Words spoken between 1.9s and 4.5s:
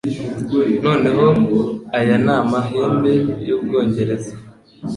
aya ni amahembe y'Ubwongereza